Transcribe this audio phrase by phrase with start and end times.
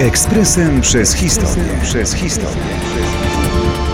[0.00, 1.64] Ekspresem przez historię.
[1.82, 2.62] Przez historię.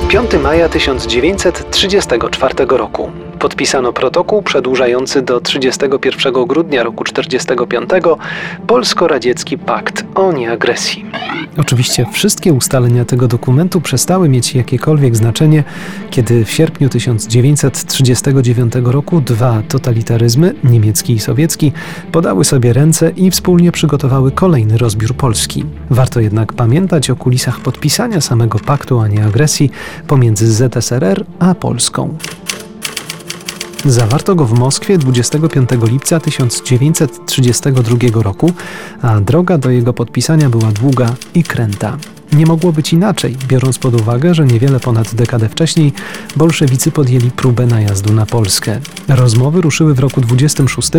[0.08, 7.90] 5 maja 1934 roku podpisano protokół przedłużający do 31 grudnia roku 1945
[8.66, 11.04] Polsko-Radziecki Pakt o nieagresji.
[11.56, 15.64] Oczywiście wszystkie ustalenia tego dokumentu przestały mieć jakiekolwiek znaczenie,
[16.10, 21.72] kiedy w sierpniu 1939 roku dwa totalitaryzmy, niemiecki i sowiecki,
[22.12, 25.64] podały sobie ręce i wspólnie przygotowały kolejny rozbiór Polski.
[25.90, 29.70] Warto jednak pamiętać o kulisach podpisania samego paktu o nieagresji
[30.06, 32.18] pomiędzy ZSRR a Polską.
[33.84, 38.52] Zawarto go w Moskwie 25 lipca 1932 roku,
[39.02, 41.96] a droga do jego podpisania była długa i kręta.
[42.32, 45.92] Nie mogło być inaczej, biorąc pod uwagę, że niewiele ponad dekadę wcześniej
[46.36, 48.80] bolszewicy podjęli próbę najazdu na Polskę.
[49.08, 50.90] Rozmowy ruszyły w roku 26,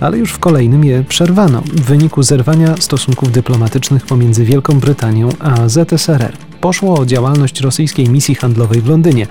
[0.00, 5.68] ale już w kolejnym je przerwano w wyniku zerwania stosunków dyplomatycznych pomiędzy Wielką Brytanią a
[5.68, 9.26] ZSRR poszło o działalność rosyjskiej misji handlowej w Londynie,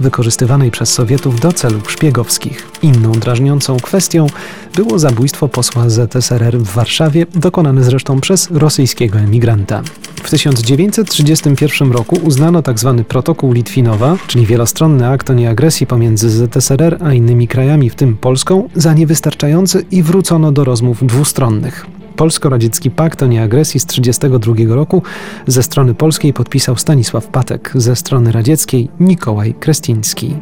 [0.00, 2.70] wykorzystywanej przez Sowietów do celów szpiegowskich.
[2.82, 4.26] Inną drażniącą kwestią
[4.74, 9.82] było zabójstwo posła ZSRR w Warszawie, dokonane zresztą przez rosyjskiego emigranta.
[10.14, 12.94] W 1931 roku uznano tzw.
[12.98, 18.16] Tak protokół Litwinowa, czyli wielostronny akt o nieagresji pomiędzy ZSRR a innymi krajami, w tym
[18.16, 21.86] Polską, za niewystarczający i wrócono do rozmów dwustronnych.
[22.16, 25.02] Polsko-radziecki pakt o nieagresji z 1932 roku
[25.46, 30.34] ze strony polskiej podpisał Stanisław Patek, ze strony radzieckiej Nikołaj Krestiński.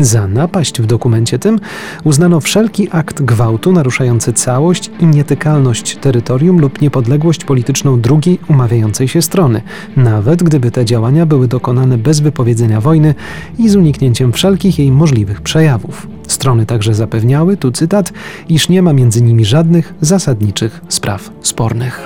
[0.00, 1.60] Za napaść w dokumencie tym
[2.04, 9.22] uznano wszelki akt gwałtu naruszający całość i nietykalność terytorium lub niepodległość polityczną drugiej umawiającej się
[9.22, 9.62] strony,
[9.96, 13.14] nawet gdyby te działania były dokonane bez wypowiedzenia wojny
[13.58, 16.17] i z uniknięciem wszelkich jej możliwych przejawów.
[16.38, 18.12] Strony także zapewniały, tu cytat,
[18.48, 22.02] iż nie ma między nimi żadnych zasadniczych spraw spornych.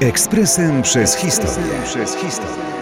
[0.00, 1.72] Ekspresem przez historię.
[1.84, 2.79] Przez historię.